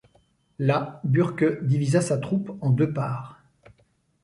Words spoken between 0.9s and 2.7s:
Burke divisa sa troupe